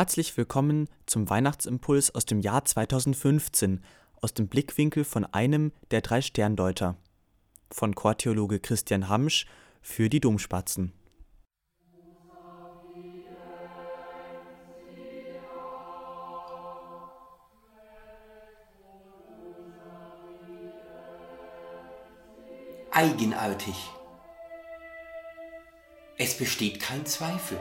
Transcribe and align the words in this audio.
Herzlich 0.00 0.34
willkommen 0.38 0.88
zum 1.04 1.28
Weihnachtsimpuls 1.28 2.14
aus 2.14 2.24
dem 2.24 2.40
Jahr 2.40 2.64
2015 2.64 3.84
aus 4.22 4.32
dem 4.32 4.48
Blickwinkel 4.48 5.04
von 5.04 5.26
einem 5.26 5.72
der 5.90 6.00
drei 6.00 6.22
Sterndeuter 6.22 6.96
von 7.70 7.94
Chortheologe 7.94 8.60
Christian 8.60 9.10
Hamsch 9.10 9.44
für 9.82 10.08
die 10.08 10.20
Domspatzen. 10.20 10.94
Eigenartig. 22.90 23.76
Es 26.16 26.38
besteht 26.38 26.80
kein 26.80 27.04
Zweifel. 27.04 27.58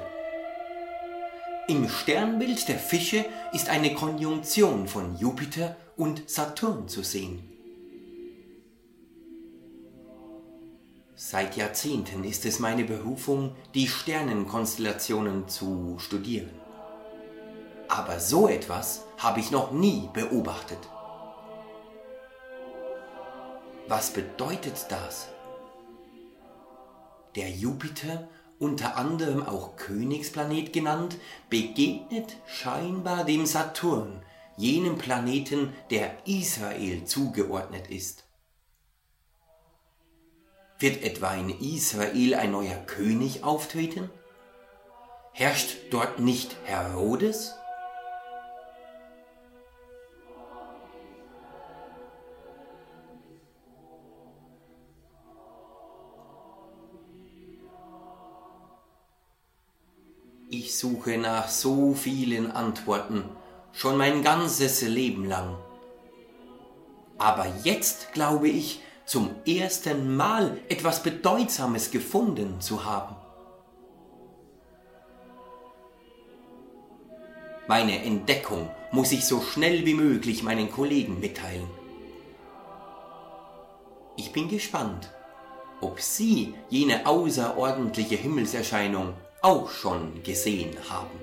Im 1.70 1.88
Sternbild 1.88 2.68
der 2.68 2.80
Fische 2.80 3.24
ist 3.54 3.70
eine 3.70 3.94
Konjunktion 3.94 4.88
von 4.88 5.16
Jupiter 5.20 5.76
und 5.98 6.28
Saturn 6.28 6.88
zu 6.88 7.04
sehen. 7.04 7.48
Seit 11.14 11.58
Jahrzehnten 11.58 12.24
ist 12.24 12.48
es 12.48 12.58
meine 12.58 12.86
Berufung, 12.86 13.56
die 13.76 13.88
Sternenkonstellationen 13.88 15.48
zu 15.48 15.98
studieren. 16.00 16.50
Aber 17.88 18.20
so 18.20 18.48
etwas 18.48 19.06
habe 19.20 19.40
ich 19.40 19.52
noch 19.52 19.72
nie 19.72 20.10
beobachtet. 20.12 20.80
Was 23.88 24.10
bedeutet 24.10 24.88
das? 24.90 25.28
Der 27.36 27.52
Jupiter 27.52 28.28
unter 28.60 28.98
anderem 28.98 29.42
auch 29.42 29.78
Königsplanet 29.78 30.74
genannt, 30.74 31.18
begegnet 31.50 32.38
scheinbar 32.46 33.24
dem 33.24 33.46
Saturn, 33.46 34.22
jenem 34.58 34.98
Planeten, 34.98 35.74
der 35.90 36.12
Israel 36.28 37.06
zugeordnet 37.06 37.88
ist. 37.90 38.26
Wird 40.78 41.04
etwa 41.04 41.34
in 41.34 41.50
Israel 41.50 42.36
ein 42.36 42.52
neuer 42.52 42.78
König 42.86 43.44
auftreten? 43.44 44.10
Herrscht 45.34 45.78
dort 45.92 46.20
nicht 46.20 46.56
Herodes? 46.66 47.59
Ich 60.52 60.76
suche 60.76 61.20
nach 61.20 61.48
so 61.48 61.94
vielen 61.94 62.50
Antworten, 62.50 63.24
schon 63.72 63.98
mein 63.98 64.24
ganzes 64.24 64.82
Leben 64.82 65.26
lang. 65.26 65.56
Aber 67.20 67.46
jetzt 67.64 68.14
glaube 68.14 68.50
ich, 68.50 68.82
zum 69.06 69.30
ersten 69.46 70.16
Mal 70.16 70.58
etwas 70.68 71.04
Bedeutsames 71.04 71.92
gefunden 71.92 72.60
zu 72.62 72.84
haben. 72.84 73.16
Meine 77.68 78.04
Entdeckung 78.04 78.72
muss 78.92 79.12
ich 79.12 79.26
so 79.26 79.42
schnell 79.42 79.86
wie 79.86 79.94
möglich 79.94 80.42
meinen 80.42 80.72
Kollegen 80.72 81.20
mitteilen. 81.20 81.70
Ich 84.18 84.32
bin 84.32 84.50
gespannt, 84.50 85.12
ob 85.80 86.02
Sie 86.02 86.56
jene 86.70 87.06
außerordentliche 87.06 88.16
Himmelserscheinung 88.16 89.14
auch 89.42 89.70
schon 89.70 90.22
gesehen 90.24 90.76
haben. 90.90 91.20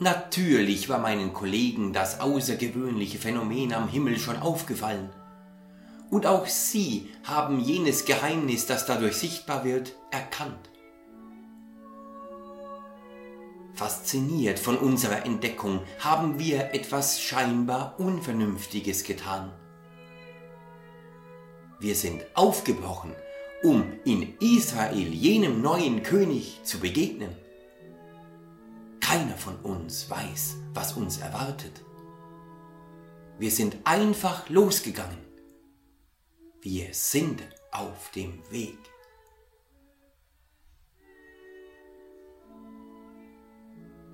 Natürlich 0.00 0.88
war 0.88 0.98
meinen 0.98 1.32
Kollegen 1.32 1.92
das 1.92 2.20
außergewöhnliche 2.20 3.18
Phänomen 3.18 3.72
am 3.72 3.88
Himmel 3.88 4.18
schon 4.18 4.36
aufgefallen. 4.36 5.08
Und 6.08 6.24
auch 6.24 6.46
sie 6.46 7.10
haben 7.24 7.58
jenes 7.58 8.04
Geheimnis, 8.04 8.66
das 8.66 8.86
dadurch 8.86 9.16
sichtbar 9.16 9.64
wird, 9.64 9.94
erkannt. 10.12 10.70
Fasziniert 13.74 14.58
von 14.58 14.76
unserer 14.76 15.26
Entdeckung 15.26 15.80
haben 15.98 16.38
wir 16.38 16.74
etwas 16.74 17.20
scheinbar 17.20 17.94
Unvernünftiges 17.98 19.04
getan. 19.04 19.52
Wir 21.80 21.94
sind 21.94 22.24
aufgebrochen, 22.34 23.14
um 23.62 23.84
in 24.04 24.34
Israel 24.40 25.08
jenem 25.12 25.60
neuen 25.60 26.02
König 26.02 26.60
zu 26.62 26.78
begegnen. 26.78 27.36
Keiner 29.08 29.38
von 29.38 29.56
uns 29.60 30.10
weiß, 30.10 30.56
was 30.74 30.92
uns 30.92 31.16
erwartet. 31.16 31.82
Wir 33.38 33.50
sind 33.50 33.78
einfach 33.84 34.50
losgegangen. 34.50 35.16
Wir 36.60 36.92
sind 36.92 37.42
auf 37.72 38.10
dem 38.10 38.38
Weg. 38.50 38.76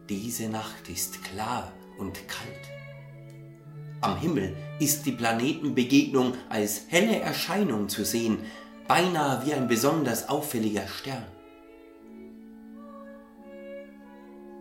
Diese 0.08 0.48
Nacht 0.48 0.88
ist 0.88 1.24
klar 1.24 1.72
und 1.98 2.28
kalt. 2.28 2.70
Am 4.00 4.16
Himmel 4.20 4.56
ist 4.78 5.06
die 5.06 5.12
Planetenbegegnung 5.12 6.34
als 6.48 6.82
helle 6.86 7.18
Erscheinung 7.18 7.88
zu 7.88 8.04
sehen, 8.04 8.44
beinahe 8.86 9.44
wie 9.44 9.54
ein 9.54 9.66
besonders 9.66 10.28
auffälliger 10.28 10.86
Stern. 10.86 11.26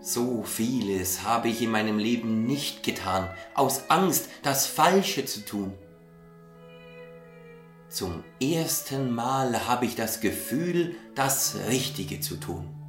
So 0.05 0.43
vieles 0.43 1.23
habe 1.23 1.47
ich 1.47 1.61
in 1.61 1.71
meinem 1.71 1.97
Leben 1.97 2.45
nicht 2.45 2.83
getan, 2.83 3.29
aus 3.55 3.89
Angst, 3.89 4.27
das 4.41 4.67
Falsche 4.67 5.23
zu 5.23 5.45
tun. 5.45 5.73
Zum 7.87 8.25
ersten 8.41 9.15
Mal 9.15 9.65
habe 9.65 9.85
ich 9.85 9.95
das 9.95 10.19
Gefühl, 10.19 10.97
das 11.15 11.55
Richtige 11.69 12.19
zu 12.19 12.35
tun. 12.35 12.82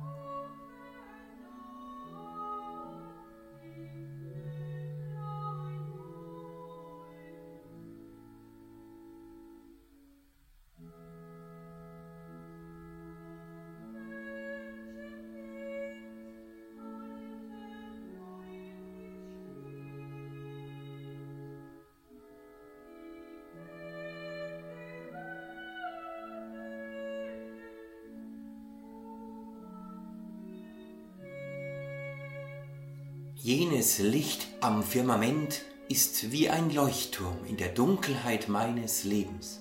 Jenes 33.47 33.99
Licht 33.99 34.47
am 34.63 34.83
Firmament 34.83 35.67
ist 35.91 36.33
wie 36.33 36.49
ein 36.49 36.71
Leuchtturm 36.71 37.45
in 37.47 37.59
der 37.59 37.69
Dunkelheit 37.69 38.49
meines 38.49 39.05
Lebens. 39.05 39.61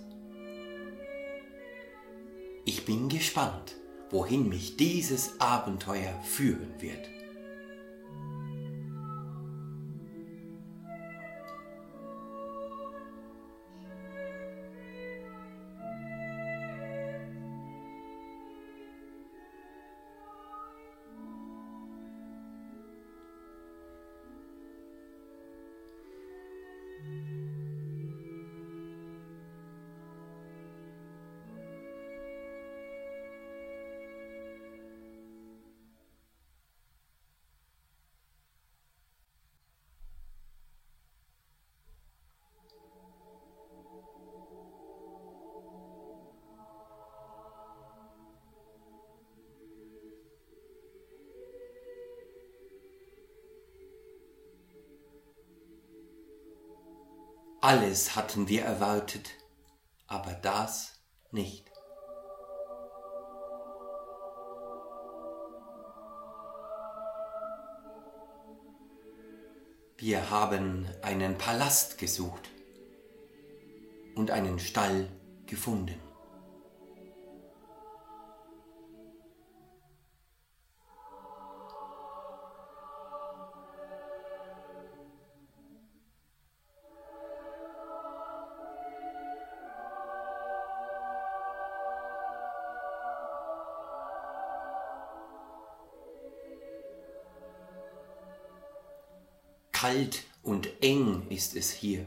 Ich 2.64 2.86
bin 2.86 3.10
gespannt, 3.10 3.76
wohin 4.10 4.48
mich 4.48 4.78
dieses 4.78 5.38
Abenteuer 5.42 6.18
führen 6.24 6.74
wird. 6.80 7.10
Alles 57.64 58.18
hatten 58.18 58.50
wir 58.50 58.64
erwartet, 58.64 59.30
aber 60.08 60.34
das 60.34 61.00
nicht. 61.32 61.72
Wir 69.96 70.30
haben 70.30 70.90
einen 71.04 71.38
Palast 71.38 71.98
gesucht 71.98 72.50
und 74.16 74.30
einen 74.30 74.60
Stall 74.60 75.08
gefunden. 75.46 75.98
Kalt 99.84 100.24
und 100.44 100.82
eng 100.82 101.28
ist 101.28 101.58
es 101.58 101.70
hier. 101.70 102.06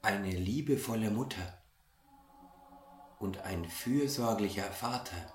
Eine 0.00 0.30
liebevolle 0.30 1.10
Mutter 1.10 1.62
und 3.18 3.42
ein 3.42 3.66
fürsorglicher 3.66 4.70
Vater 4.70 5.30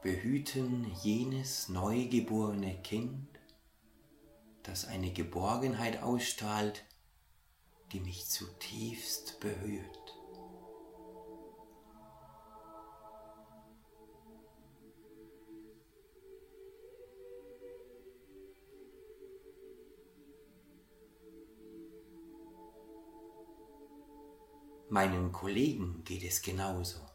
behüten 0.00 0.90
jenes 1.02 1.68
neugeborene 1.68 2.80
Kind, 2.80 3.28
das 4.62 4.86
eine 4.86 5.10
Geborgenheit 5.10 6.02
ausstrahlt, 6.02 6.86
die 7.92 8.00
mich 8.00 8.26
zutiefst 8.26 9.38
berührt. 9.40 9.98
Meinen 24.88 25.32
Kollegen 25.32 26.02
geht 26.04 26.22
es 26.22 26.42
genauso. 26.42 27.11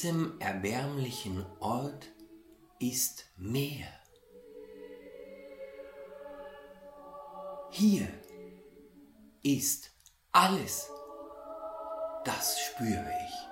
Diesem 0.00 0.40
erbärmlichen 0.40 1.44
Ort 1.58 2.08
ist 2.78 3.26
Meer. 3.36 3.86
Hier 7.70 8.08
ist 9.42 9.90
alles. 10.32 10.88
Das 12.24 12.58
spüre 12.60 13.12
ich. 13.26 13.49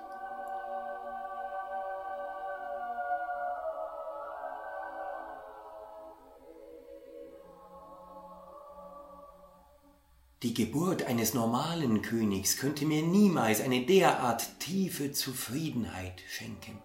Die 10.41 10.53
Geburt 10.53 11.03
eines 11.03 11.33
normalen 11.33 12.01
Königs 12.01 12.55
könnte 12.55 12.85
mir 12.85 13.03
niemals 13.03 13.59
eine 13.59 13.85
derart 13.85 14.57
tiefe 14.59 15.11
Zufriedenheit 15.11 16.21
schenken. 16.29 16.81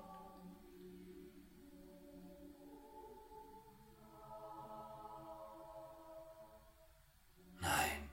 Nein, 7.60 8.10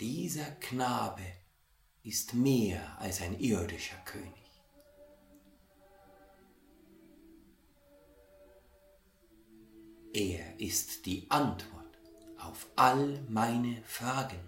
dieser 0.00 0.50
Knabe 0.58 1.22
ist 2.02 2.34
mehr 2.34 2.98
als 2.98 3.22
ein 3.22 3.38
irdischer 3.38 3.98
König. 4.04 4.34
Er 10.12 10.58
ist 10.58 11.06
die 11.06 11.30
Antwort 11.30 11.79
auf 12.42 12.66
all 12.76 13.20
meine 13.28 13.82
Fragen. 13.84 14.40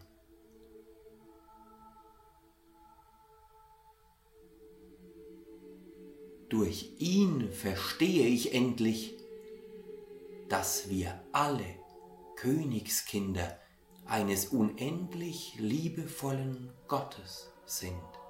Durch 6.49 6.91
ihn 6.99 7.51
verstehe 7.51 8.27
ich 8.27 8.55
endlich, 8.55 9.15
dass 10.49 10.91
wir 10.91 11.19
alle 11.33 11.65
Königskinder 12.37 13.59
eines 14.05 14.47
unendlich 14.47 15.55
liebevollen 15.59 16.71
Gottes 16.89 17.51
sind. 17.65 18.22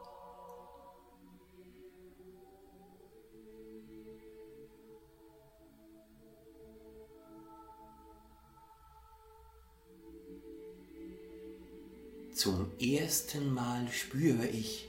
Zum 12.43 12.73
ersten 12.81 13.55
Mal 13.55 13.87
spüre 13.93 14.45
ich, 14.45 14.89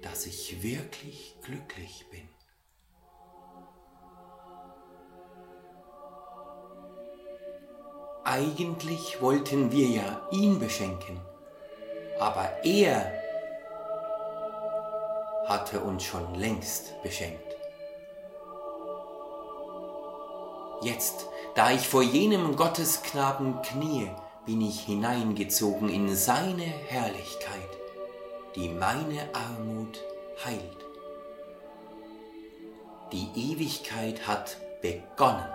dass 0.00 0.24
ich 0.24 0.62
wirklich 0.62 1.36
glücklich 1.42 2.06
bin. 2.10 2.26
Eigentlich 8.24 9.20
wollten 9.20 9.70
wir 9.72 9.88
ja 9.88 10.26
ihn 10.30 10.58
beschenken, 10.58 11.20
aber 12.18 12.64
er 12.64 13.12
hatte 15.48 15.80
uns 15.80 16.02
schon 16.02 16.34
längst 16.36 16.94
beschenkt. 17.02 17.56
Jetzt, 20.80 21.26
da 21.54 21.72
ich 21.72 21.86
vor 21.86 22.02
jenem 22.02 22.56
Gottesknaben 22.56 23.60
kniee, 23.60 24.10
bin 24.46 24.60
ich 24.60 24.80
hineingezogen 24.80 25.88
in 25.88 26.14
seine 26.14 26.62
Herrlichkeit, 26.62 27.68
die 28.54 28.68
meine 28.68 29.28
Armut 29.34 29.98
heilt. 30.44 30.86
Die 33.12 33.52
Ewigkeit 33.52 34.26
hat 34.26 34.56
begonnen. 34.80 35.48